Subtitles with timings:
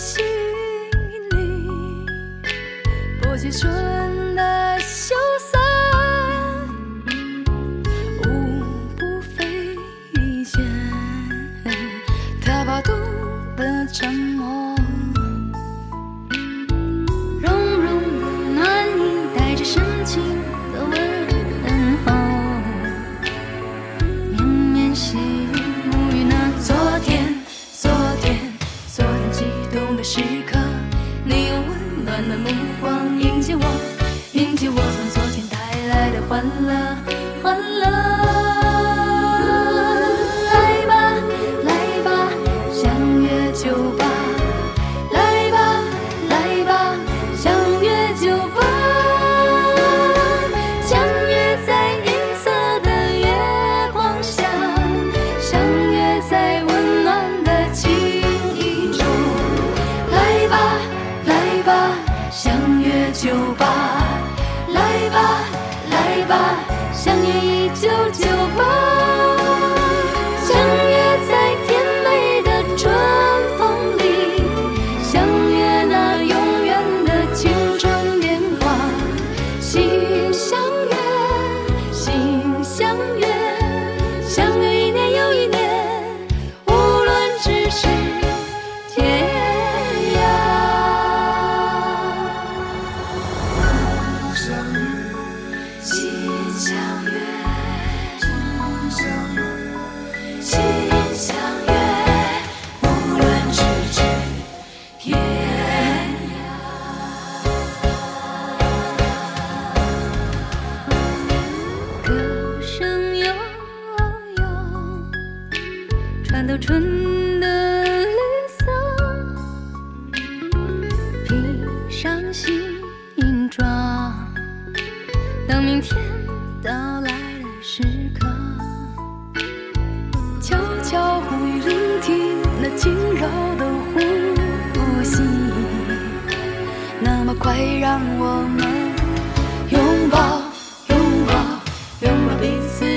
[0.00, 0.29] wish
[30.12, 30.58] 时刻
[31.24, 33.62] 你用温暖的目光迎接我
[34.32, 34.99] 迎接我
[62.30, 63.66] 相约九八
[64.68, 65.44] 来吧
[65.90, 68.89] 来吧相约一九九八。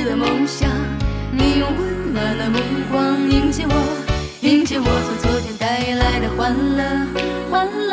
[0.05, 0.69] 的梦想
[1.31, 2.59] 你用温暖的目
[2.91, 3.73] 光迎接我
[4.41, 6.83] 迎接我从昨天带来的欢乐
[7.49, 7.92] 欢乐。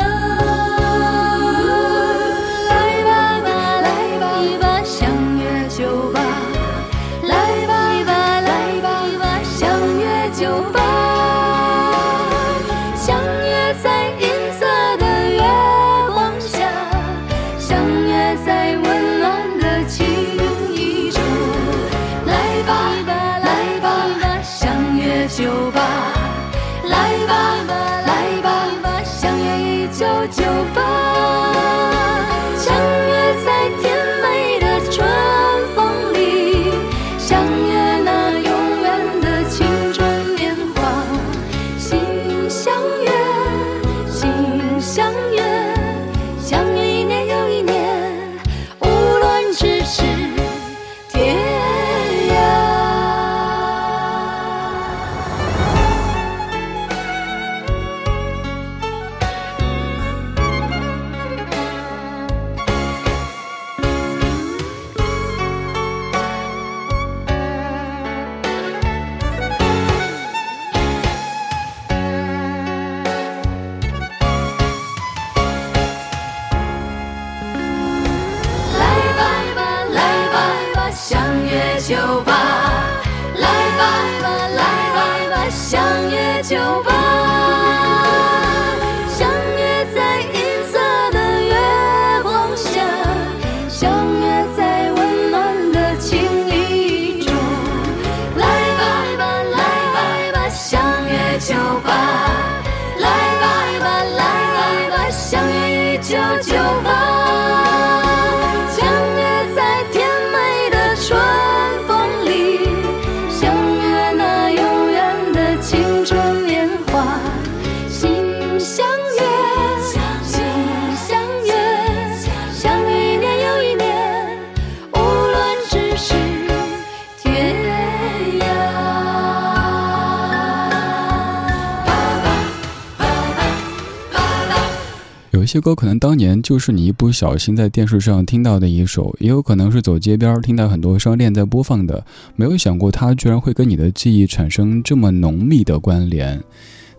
[135.53, 142.05] 这歌可能当年就是你一不小心在电视上听到的一首，也有可能是走街边听到很多商店在播放的，
[142.37, 146.41] 没有想过它居然会跟你的记忆产生这么浓密的关联。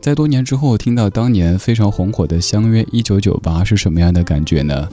[0.02, 4.86] 在多年之后听到当年非常红火的《相约一九九八》是什么样的感觉呢？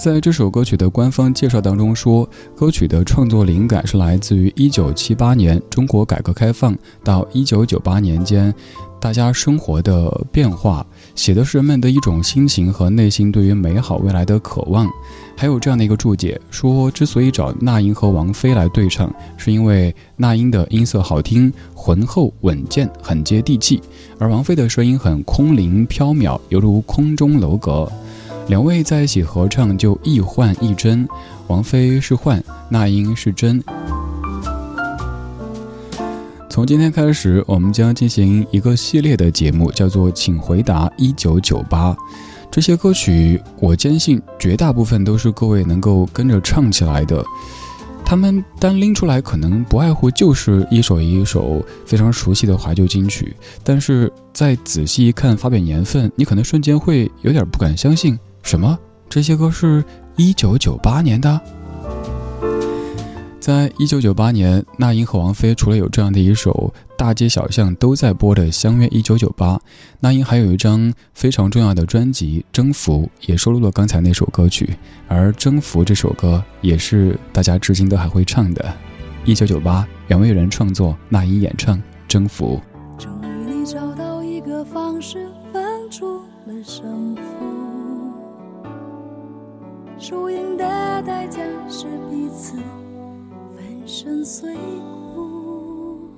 [0.00, 8.54] 在这首歌曲的官方介绍当中说，歌曲的创作灵感是来自于一九七八年中国改革开放到一九九八年间，
[9.00, 10.86] 大家生活的变化，
[11.16, 14.86] 写的是人们的一种心情和内心对于美好未来的渴望。
[15.34, 23.82] 还有这样的一个注解说，之所以找那英和王菲来对唱，是因为那英的音色好听、浑厚、稳健，很接地气，
[24.18, 27.90] 而王菲的声音很空灵飘渺，犹如空中楼阁。
[28.48, 31.08] 两位在一起合唱就亦幻亦真，
[31.48, 33.62] 王菲是幻，那英是真。
[36.48, 41.92] 从今天开始，我们将进行一个系列的节目，叫做《请回答一九九八》。
[42.50, 47.22] 这些歌曲，我坚信绝大部分都是各位能够跟着唱起来的。
[48.04, 53.34] 他们单拎出来，可能不外乎就是一首一首非常熟悉的怀旧金曲，
[53.64, 58.18] 但是再仔细一看发表年份，你可能瞬间会有点不敢相信。
[58.42, 58.78] 什么？
[59.08, 59.84] 这些歌是
[60.14, 61.40] 一九九八年的？
[63.38, 69.54] 在一九九八年，那英和王菲除了有这样的一首大街小巷都在播的《相约一九九八》，
[70.00, 74.76] 那英还有一张非常重要的专辑《征服》，也收录了刚才那首歌曲。
[75.06, 78.74] 而《征服》这首歌也是大家至今都还会唱的。
[79.24, 81.76] 一九九八，两位人创作，那英演唱
[82.08, 82.60] 《征服》。
[83.00, 86.16] 终于，你找到一个方式，分出
[86.46, 87.22] 了胜负。
[89.98, 90.64] 输赢的
[91.02, 92.56] 代价是彼此
[93.86, 94.52] 粉身碎
[95.14, 96.10] 骨。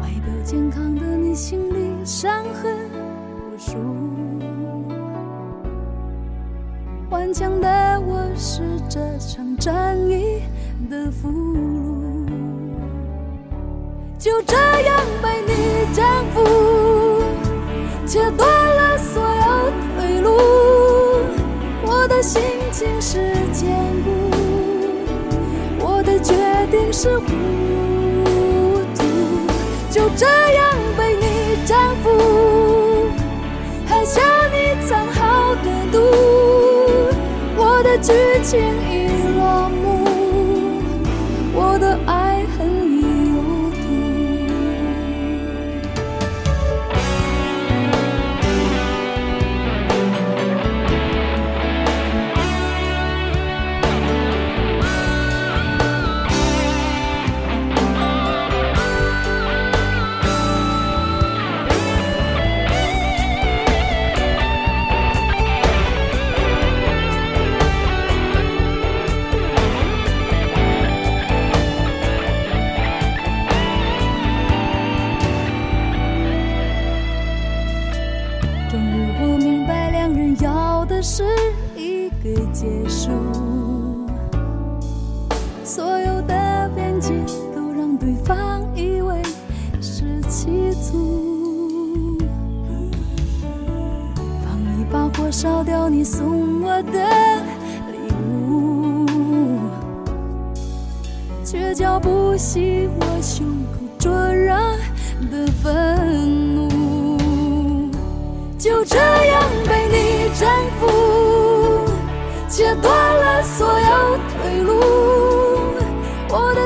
[0.00, 2.74] 外表健康的你，心里伤痕
[3.36, 3.76] 无数。
[7.10, 10.40] 顽强的我，是这场战役
[10.88, 12.26] 的俘虏。
[14.18, 15.52] 就这样被你
[15.92, 16.40] 征服，
[18.06, 20.30] 切断了所有退路。
[21.84, 23.18] 我的心情是
[23.52, 23.68] 坚
[24.04, 24.08] 固，
[26.92, 27.24] 是糊
[28.94, 29.02] 涂，
[29.90, 32.10] 就这样被你征服，
[33.88, 34.20] 喝下
[34.52, 35.98] 你藏好的毒，
[37.56, 38.12] 我的剧
[38.42, 39.08] 情已
[39.38, 39.61] 落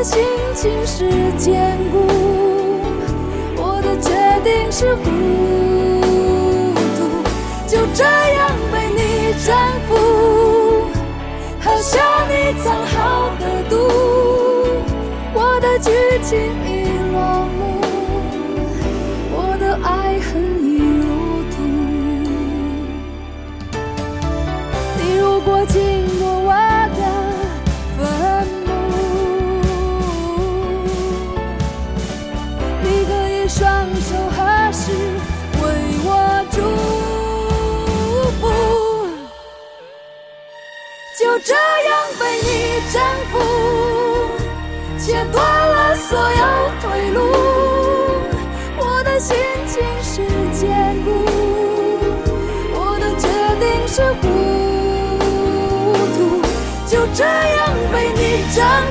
[0.07, 0.23] 心
[0.55, 2.07] 情是坚固，
[3.57, 4.09] 我的决
[4.45, 5.03] 定是糊
[6.97, 6.99] 涂，
[7.67, 9.53] 就这样被你征
[9.89, 9.91] 服，
[11.61, 11.99] 喝下
[12.29, 13.75] 你藏好的毒，
[15.35, 15.91] 我的剧
[16.23, 16.55] 情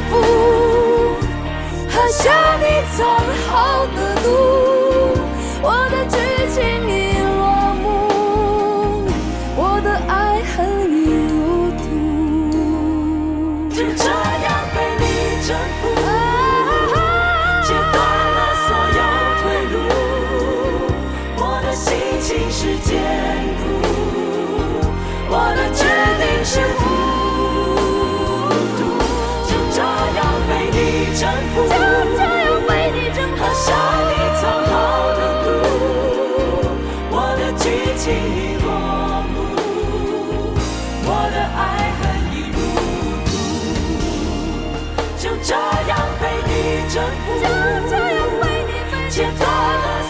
[0.09, 0.11] 福，
[1.89, 2.63] 喝下你
[2.97, 3.03] 藏
[3.47, 4.27] 好的毒。
[5.61, 6.05] 我的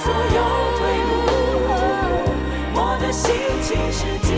[0.06, 0.20] 所有
[0.78, 1.10] 退路。
[2.76, 3.34] 我的心
[3.64, 4.30] 情是坚，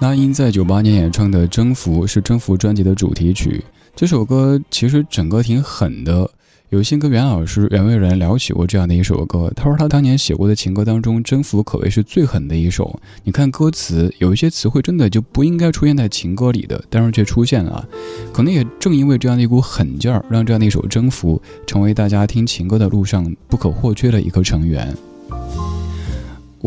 [0.00, 3.62] 那英在九八年演唱的《征服》是《征服》专辑的主题曲。
[3.94, 6.30] 这首歌其实整个挺狠的。
[6.70, 13.00] 有幸跟袁老师、袁惟仁聊起过这样的一首歌，他说他当年写过的情歌当中，《征服》可谓是最狠的一首。
[13.24, 17.88] 你看歌词，有一些词汇真的就不应该出现在情歌里的，但是却出现了。
[18.34, 24.94] 可能也正因为这样的一股狠劲儿，让这样的一首《征服》成为大家听情歌的路上不可或缺的一个成员。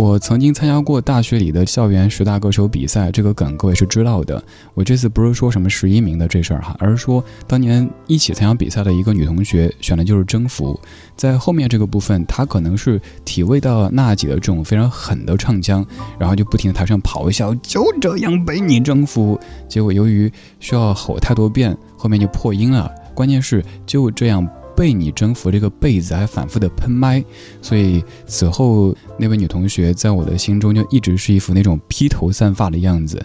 [0.01, 4.43] 我曾经参加过大学里的校园十大歌手比赛，这个梗各位是知道的。
[4.74, 10.74] 我这次不是说什么十一名的这事儿哈，而是说当年一起参加比赛的一个女同学选的就是《征服》。
[11.15, 15.86] 在后面这个部分，她可能是体味到娜姐的这种非常狠的唱腔，
[16.17, 19.39] 然后就不停的台上咆哮，就这样被你征服。
[19.70, 22.91] 结果由于需要吼太多遍，后面就破音了。
[23.13, 24.48] 关键是就这样。
[24.75, 27.24] 被你征服这个被子还反复的喷麦，
[27.62, 33.24] 所以此后那位女同学在我的心中就一直是一副那种披头散发的样子。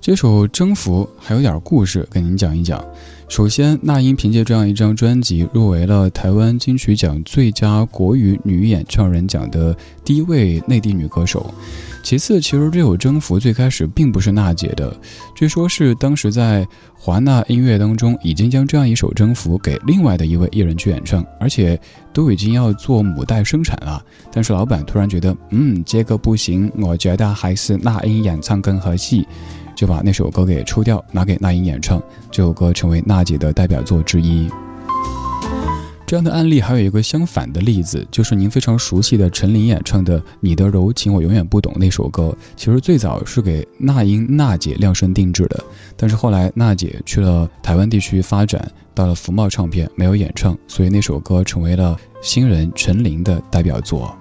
[0.00, 2.82] 这首《征服》还有点故事跟您讲一讲。
[3.30, 11.54] 首先，那英凭借这样一张专辑入围了台湾金曲奖最佳国语女演唱人奖的第一位内地女歌手。
[12.02, 14.92] 其次，其实这首《征服》最开始并不是娜姐的，
[15.36, 21.80] 据说是当时在华纳音乐当中已经将这样一首《征服》给另外的一位艺人去演唱，而且
[22.12, 24.04] 都已经要做母带生产了。
[24.32, 29.24] 但是老板突然觉得，嗯，这个不行，我觉得还是那英演唱更合适。
[29.80, 32.02] 就把那首歌给抽掉，拿给那英演唱。
[32.30, 34.46] 这首歌成为娜姐的代表作之一。
[36.06, 45.64] 这样的案例还有一个相反的例子，就是您非常熟悉的陈琳演唱的《你的柔情我永远不懂》那首歌，其实最早是给那英娜姐量身定制的，
[45.96, 54.14] 但是后来娜姐去了台湾地区发展，到了福茂唱片没有演唱，所以那首歌成为了新人陈琳的代表作。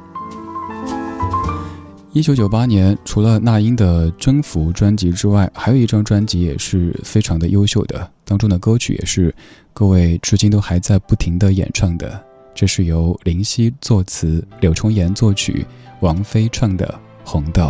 [2.11, 9.33] 一九九八年，除了那英的《征服》专辑之外，还有一张专辑也是非常的优秀的，当中的歌曲也是
[9.75, 12.19] 各位至今都还在不停的演唱的。
[12.55, 15.63] 这是由林夕作词，柳重言作曲，
[15.99, 16.87] 王菲唱的
[17.29, 17.61] 《红豆》。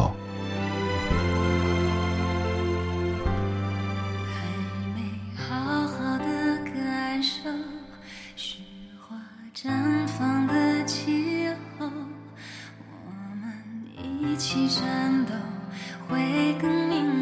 [14.21, 15.33] 一起战斗
[16.09, 17.18] 会更明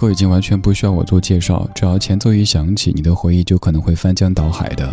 [0.00, 4.90] 歌已经完全不需要我做介绍，只要前奏一响起，你的回忆就可能会翻江倒海的。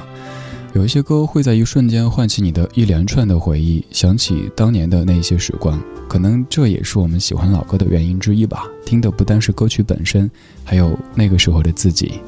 [0.73, 8.65] 有一些歌会在一瞬间唤起你的一连串的回忆，想起当年的那些时光，可能这也是我们喜欢老歌的原因之一吧。
[8.85, 10.29] 听的不单是歌曲本身，
[10.65, 12.19] 还有那个时候的自己。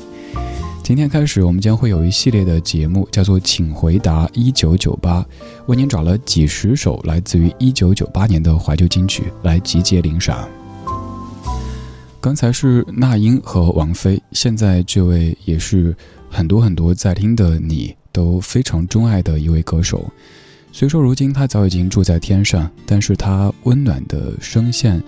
[0.82, 5.22] 今天开始，我们将会有一系列的节目，叫做《请回答一九九八》，
[5.66, 10.48] 为您找了几十首来自于一九九八年的怀旧金曲来集结领赏。
[12.22, 15.96] 刚才是那英和王菲，现在这位也是
[16.30, 17.96] 很多很多在听的你。
[18.12, 20.12] 都非常钟爱的一位歌手，
[20.72, 25.02] 虽说如今他早已经住在天上，但是他温暖的声线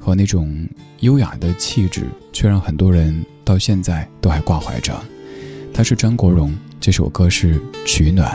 [0.00, 0.66] 和那种
[1.00, 4.98] 优雅的气质，却让很多人到现在都还挂怀着。
[5.72, 8.34] 他是张国荣，这首歌是《取暖》。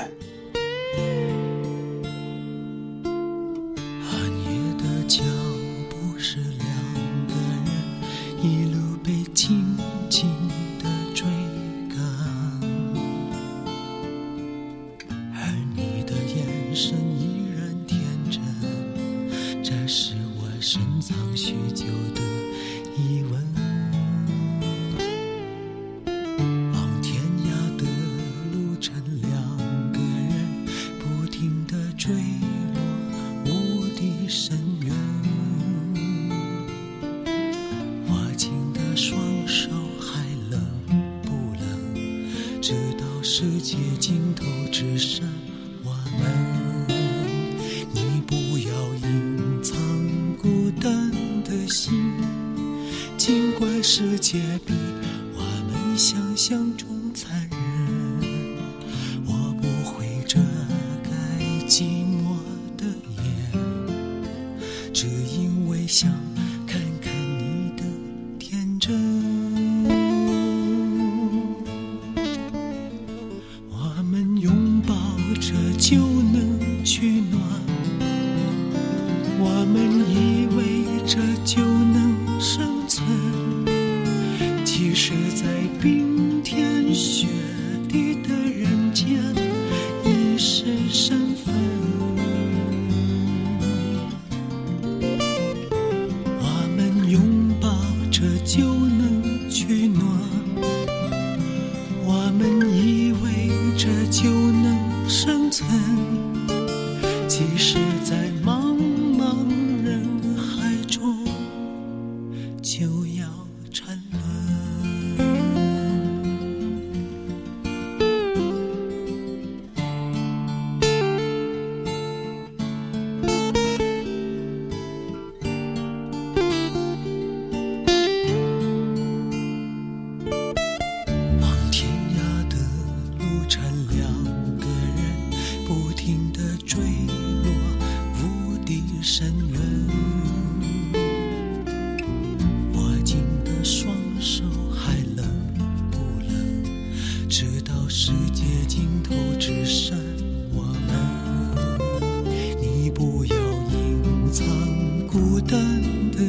[112.72, 113.01] 秋。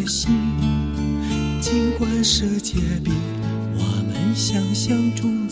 [0.07, 0.33] 心，
[1.61, 3.11] 尽管世界比
[3.75, 5.49] 我们想象中